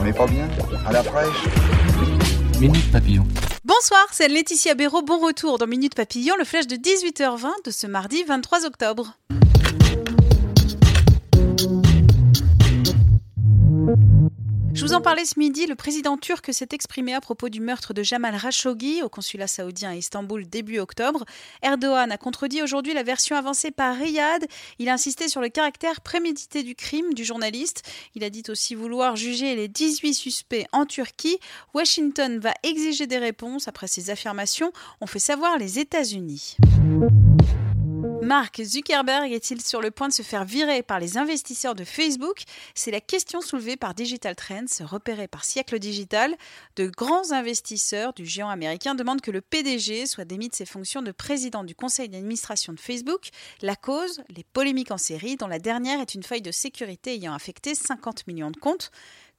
On 0.00 0.04
n'est 0.04 0.12
pas 0.12 0.26
bien 0.26 0.48
À 0.86 0.92
la 0.92 1.02
fraîche 1.02 1.44
Minute 2.60 2.90
Papillon. 2.92 3.26
Bonsoir, 3.64 4.06
c'est 4.12 4.28
Laetitia 4.28 4.74
Béraud. 4.74 5.02
Bon 5.02 5.18
retour 5.18 5.58
dans 5.58 5.66
Minute 5.66 5.94
Papillon, 5.94 6.34
le 6.38 6.44
flash 6.44 6.66
de 6.66 6.76
18h20 6.76 7.64
de 7.64 7.70
ce 7.70 7.86
mardi 7.86 8.22
23 8.24 8.64
octobre. 8.64 9.14
Vous 14.88 14.94
en 14.94 15.02
parlais 15.02 15.26
ce 15.26 15.38
midi, 15.38 15.66
le 15.66 15.74
président 15.74 16.16
turc 16.16 16.50
s'est 16.50 16.68
exprimé 16.72 17.12
à 17.12 17.20
propos 17.20 17.50
du 17.50 17.60
meurtre 17.60 17.92
de 17.92 18.02
Jamal 18.02 18.40
Khashoggi 18.40 19.02
au 19.02 19.10
consulat 19.10 19.46
saoudien 19.46 19.90
à 19.90 19.94
Istanbul 19.96 20.48
début 20.48 20.78
octobre. 20.78 21.26
Erdogan 21.62 22.10
a 22.10 22.16
contredit 22.16 22.62
aujourd'hui 22.62 22.94
la 22.94 23.02
version 23.02 23.36
avancée 23.36 23.70
par 23.70 23.94
Riyad. 23.94 24.46
Il 24.78 24.88
a 24.88 24.94
insisté 24.94 25.28
sur 25.28 25.42
le 25.42 25.50
caractère 25.50 26.00
prémédité 26.00 26.62
du 26.62 26.74
crime 26.74 27.12
du 27.12 27.22
journaliste. 27.22 27.82
Il 28.14 28.24
a 28.24 28.30
dit 28.30 28.44
aussi 28.48 28.74
vouloir 28.74 29.14
juger 29.14 29.56
les 29.56 29.68
18 29.68 30.14
suspects 30.14 30.66
en 30.72 30.86
Turquie. 30.86 31.38
Washington 31.74 32.38
va 32.38 32.54
exiger 32.62 33.06
des 33.06 33.18
réponses 33.18 33.68
après 33.68 33.88
ces 33.88 34.08
affirmations, 34.08 34.72
ont 35.02 35.06
fait 35.06 35.18
savoir 35.18 35.58
les 35.58 35.78
États-Unis. 35.78 36.56
Mark 38.28 38.60
Zuckerberg 38.62 39.32
est-il 39.32 39.62
sur 39.62 39.80
le 39.80 39.90
point 39.90 40.08
de 40.08 40.12
se 40.12 40.20
faire 40.20 40.44
virer 40.44 40.82
par 40.82 41.00
les 41.00 41.16
investisseurs 41.16 41.74
de 41.74 41.82
Facebook 41.82 42.42
C'est 42.74 42.90
la 42.90 43.00
question 43.00 43.40
soulevée 43.40 43.78
par 43.78 43.94
Digital 43.94 44.36
Trends, 44.36 44.84
repérée 44.84 45.28
par 45.28 45.46
Siècle 45.46 45.78
Digital. 45.78 46.36
De 46.76 46.88
grands 46.88 47.32
investisseurs 47.32 48.12
du 48.12 48.26
géant 48.26 48.50
américain 48.50 48.94
demandent 48.94 49.22
que 49.22 49.30
le 49.30 49.40
PDG 49.40 50.04
soit 50.04 50.26
démis 50.26 50.50
de 50.50 50.54
ses 50.54 50.66
fonctions 50.66 51.00
de 51.00 51.10
président 51.10 51.64
du 51.64 51.74
conseil 51.74 52.10
d'administration 52.10 52.74
de 52.74 52.80
Facebook. 52.80 53.30
La 53.62 53.76
cause 53.76 54.20
Les 54.28 54.44
polémiques 54.44 54.90
en 54.90 54.98
série, 54.98 55.36
dont 55.36 55.46
la 55.46 55.58
dernière 55.58 55.98
est 55.98 56.14
une 56.14 56.22
faille 56.22 56.42
de 56.42 56.52
sécurité 56.52 57.14
ayant 57.14 57.32
affecté 57.32 57.74
50 57.74 58.26
millions 58.26 58.50
de 58.50 58.58
comptes. 58.58 58.90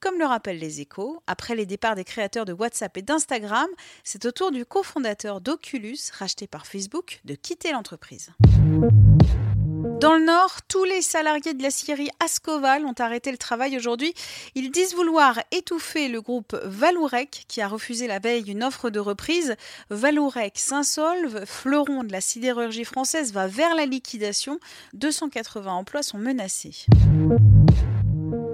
Comme 0.00 0.18
le 0.18 0.26
rappellent 0.26 0.60
les 0.60 0.80
échos, 0.80 1.22
après 1.26 1.56
les 1.56 1.66
départs 1.66 1.96
des 1.96 2.04
créateurs 2.04 2.44
de 2.44 2.52
WhatsApp 2.52 2.96
et 2.96 3.02
d'Instagram, 3.02 3.66
c'est 4.04 4.26
au 4.26 4.30
tour 4.30 4.52
du 4.52 4.64
cofondateur 4.64 5.40
d'Oculus, 5.40 5.98
racheté 6.16 6.46
par 6.46 6.68
Facebook, 6.68 7.20
de 7.24 7.34
quitter 7.34 7.72
l'entreprise. 7.72 8.30
Dans 10.00 10.14
le 10.14 10.24
Nord, 10.24 10.62
tous 10.68 10.84
les 10.84 11.02
salariés 11.02 11.54
de 11.54 11.62
la 11.64 11.72
Syrie 11.72 12.10
Ascoval 12.24 12.84
ont 12.84 12.94
arrêté 13.00 13.32
le 13.32 13.38
travail 13.38 13.76
aujourd'hui. 13.76 14.14
Ils 14.54 14.70
disent 14.70 14.94
vouloir 14.94 15.40
étouffer 15.50 16.06
le 16.06 16.20
groupe 16.20 16.56
Valourec 16.62 17.46
qui 17.48 17.60
a 17.60 17.66
refusé 17.66 18.06
la 18.06 18.20
veille 18.20 18.48
une 18.48 18.62
offre 18.62 18.90
de 18.90 19.00
reprise. 19.00 19.56
Valourec 19.90 20.56
s'insolve, 20.60 21.44
fleuron 21.44 22.04
de 22.04 22.12
la 22.12 22.20
sidérurgie 22.20 22.84
française 22.84 23.32
va 23.32 23.48
vers 23.48 23.74
la 23.74 23.86
liquidation. 23.86 24.60
280 24.94 25.72
emplois 25.72 26.04
sont 26.04 26.18
menacés. 26.18 26.86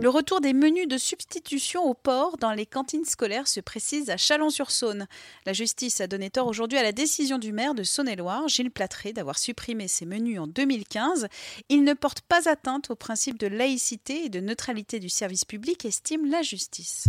Le 0.04 0.10
retour 0.10 0.42
des 0.42 0.52
menus 0.52 0.86
de 0.86 0.98
substitution 0.98 1.82
au 1.84 1.94
porc 1.94 2.36
dans 2.36 2.52
les 2.52 2.66
cantines 2.66 3.06
scolaires 3.06 3.48
se 3.48 3.60
précise 3.60 4.10
à 4.10 4.18
Chalon-sur-Saône. 4.18 5.06
La 5.46 5.54
justice 5.54 6.02
a 6.02 6.06
donné 6.06 6.28
tort 6.28 6.46
aujourd'hui 6.46 6.76
à 6.76 6.82
la 6.82 6.92
décision 6.92 7.38
du 7.38 7.52
maire 7.52 7.74
de 7.74 7.82
Saône-et-Loire, 7.82 8.46
Gilles 8.46 8.70
Platré, 8.70 9.14
d'avoir 9.14 9.38
supprimé 9.38 9.88
ces 9.88 10.04
menus 10.04 10.38
en 10.38 10.46
2015. 10.46 11.28
Il 11.70 11.84
ne 11.84 11.94
porte 11.94 12.20
pas 12.20 12.50
atteinte 12.50 12.90
au 12.90 12.96
principe 12.96 13.38
de 13.38 13.46
laïcité 13.46 14.26
et 14.26 14.28
de 14.28 14.40
neutralité 14.40 15.00
du 15.00 15.08
service 15.08 15.46
public, 15.46 15.86
estime 15.86 16.30
la 16.30 16.42
justice. 16.42 17.06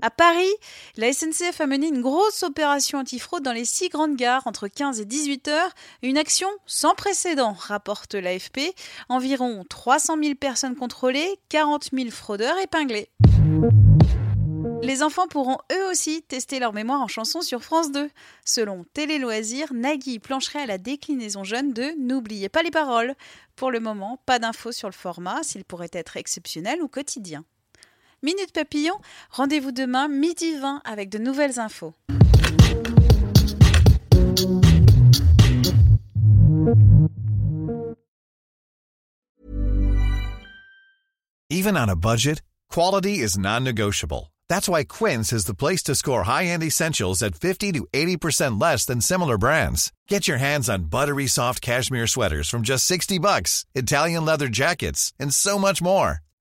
À 0.00 0.10
Paris, 0.10 0.52
la 0.96 1.12
SNCF 1.12 1.60
a 1.60 1.66
mené 1.66 1.88
une 1.88 2.02
grosse 2.02 2.44
opération 2.44 2.98
antifraude 2.98 3.42
dans 3.42 3.52
les 3.52 3.64
six 3.64 3.88
grandes 3.88 4.16
gares 4.16 4.46
entre 4.46 4.68
15 4.68 5.00
et 5.00 5.04
18 5.04 5.48
heures. 5.48 5.70
Une 6.02 6.16
action 6.16 6.48
sans 6.66 6.94
précédent, 6.94 7.52
rapporte 7.58 8.14
l'AFP. 8.14 8.74
Environ 9.08 9.64
300 9.68 10.16
000 10.22 10.34
personnes 10.36 10.76
contrôlées, 10.76 11.40
40 11.48 11.90
000 11.92 12.10
fraudeurs 12.10 12.58
épinglés. 12.58 13.10
Les 14.82 15.02
enfants 15.02 15.26
pourront 15.26 15.58
eux 15.72 15.90
aussi 15.90 16.22
tester 16.22 16.60
leur 16.60 16.72
mémoire 16.72 17.00
en 17.00 17.08
chanson 17.08 17.40
sur 17.40 17.64
France 17.64 17.90
2. 17.90 18.08
Selon 18.44 18.84
Télé 18.94 19.18
Loisirs, 19.18 19.74
Nagui 19.74 20.20
plancherait 20.20 20.62
à 20.62 20.66
la 20.66 20.78
déclinaison 20.78 21.42
jeune 21.42 21.72
de 21.72 21.92
N'oubliez 21.98 22.48
pas 22.48 22.62
les 22.62 22.70
paroles. 22.70 23.14
Pour 23.56 23.72
le 23.72 23.80
moment, 23.80 24.20
pas 24.24 24.38
d'infos 24.38 24.72
sur 24.72 24.88
le 24.88 24.94
format, 24.94 25.42
s'il 25.42 25.64
pourrait 25.64 25.90
être 25.92 26.16
exceptionnel 26.16 26.80
ou 26.80 26.88
quotidien. 26.88 27.44
Minute 28.20 28.52
Papillon, 28.52 29.00
rendez-vous 29.30 29.70
demain 29.70 30.08
midi 30.08 30.56
20 30.58 30.80
avec 30.84 31.08
de 31.08 31.18
nouvelles 31.18 31.60
infos. 31.60 31.94
Even 41.48 41.76
on 41.76 41.88
a 41.88 41.94
budget, 41.94 42.42
quality 42.68 43.20
is 43.20 43.38
non-negotiable. 43.38 44.32
That's 44.48 44.68
why 44.68 44.82
Quince 44.82 45.32
is 45.32 45.44
the 45.44 45.54
place 45.54 45.84
to 45.84 45.94
score 45.94 46.24
high-end 46.24 46.64
essentials 46.64 47.22
at 47.22 47.36
50 47.36 47.72
to 47.72 47.86
80% 47.92 48.60
less 48.60 48.84
than 48.84 49.00
similar 49.00 49.38
brands. 49.38 49.92
Get 50.08 50.26
your 50.26 50.38
hands 50.38 50.68
on 50.68 50.90
buttery 50.90 51.28
soft 51.28 51.62
cashmere 51.62 52.08
sweaters 52.08 52.48
from 52.48 52.62
just 52.62 52.84
60 52.84 53.18
bucks, 53.20 53.64
Italian 53.74 54.24
leather 54.24 54.48
jackets, 54.48 55.12
and 55.20 55.32
so 55.32 55.58
much 55.58 55.80
more. 55.80 56.20